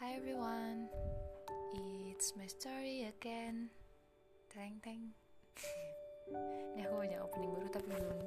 [0.00, 0.88] Hi everyone,
[2.08, 3.68] it's my story again.
[4.48, 5.12] Teng teng.
[6.72, 8.20] Ini aku punya opening baru tapi belum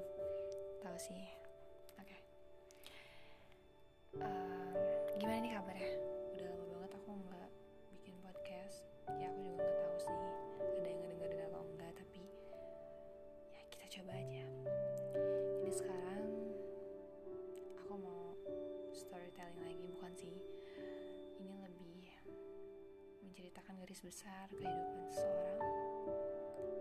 [23.54, 25.62] menceritakan garis besar kehidupan seseorang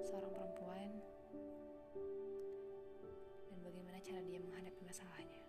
[0.08, 0.88] seorang perempuan
[3.52, 5.42] dan bagaimana cara dia menghadapi masalahnya.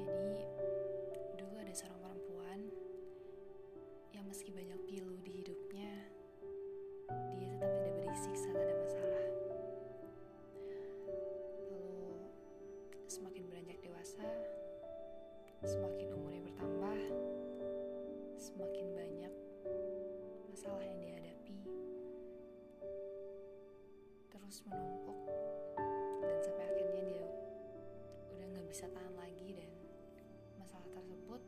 [0.00, 0.48] Jadi
[1.36, 2.72] dulu ada seorang perempuan
[4.16, 5.92] yang meski banyak pilu di hidupnya
[7.36, 9.24] dia tetap tidak berisik saat ada masalah.
[11.68, 12.32] Lalu
[13.12, 14.24] semakin beranjak dewasa
[15.68, 16.35] semakin umurnya
[20.56, 21.68] masalah yang dihadapi
[24.32, 25.20] terus menumpuk.
[26.24, 27.28] Dan sampai akhirnya dia
[28.32, 29.68] udah nggak bisa tahan lagi dan
[30.56, 31.44] masalah tersebut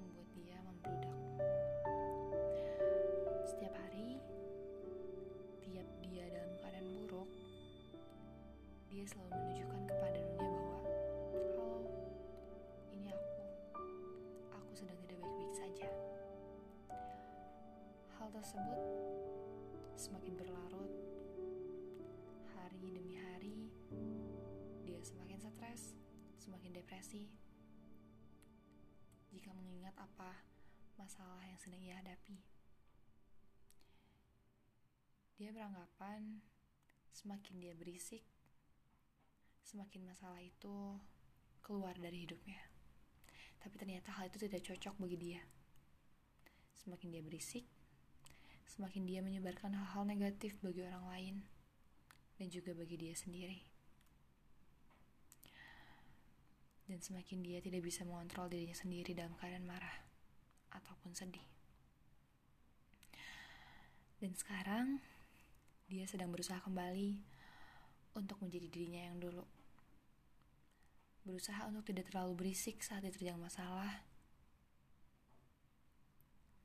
[0.00, 1.20] membuat dia membludak.
[3.44, 4.16] Setiap hari
[5.60, 7.28] tiap dia dalam keadaan buruk
[8.88, 11.72] dia selalu menunjukkan kepada dunia bahwa halo
[12.88, 13.44] ini aku.
[14.48, 16.13] Aku sedang tidak baik-baik saja
[18.24, 18.80] hal tersebut
[20.00, 20.88] semakin berlarut
[22.56, 23.68] hari demi hari
[24.88, 25.92] dia semakin stres
[26.40, 27.28] semakin depresi
[29.28, 30.40] jika mengingat apa
[30.96, 32.40] masalah yang sedang ia hadapi
[35.36, 36.40] dia beranggapan
[37.12, 38.24] semakin dia berisik
[39.68, 40.96] semakin masalah itu
[41.60, 42.56] keluar dari hidupnya.
[43.60, 45.40] Tapi ternyata hal itu tidak cocok bagi dia.
[46.76, 47.64] Semakin dia berisik,
[48.74, 51.34] semakin dia menyebarkan hal-hal negatif bagi orang lain
[52.42, 53.62] dan juga bagi dia sendiri.
[56.90, 60.04] Dan semakin dia tidak bisa mengontrol dirinya sendiri dalam keadaan marah
[60.74, 61.46] ataupun sedih.
[64.18, 64.98] Dan sekarang
[65.86, 67.22] dia sedang berusaha kembali
[68.18, 69.46] untuk menjadi dirinya yang dulu.
[71.24, 74.04] Berusaha untuk tidak terlalu berisik saat diterjang masalah.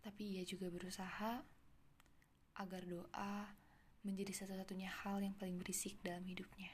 [0.04, 1.59] Tapi ia juga berusaha
[2.60, 3.56] agar doa
[4.04, 6.72] menjadi satu-satunya hal yang paling berisik dalam hidupnya.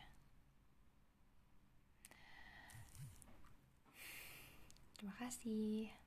[4.97, 6.04] Terima kasih.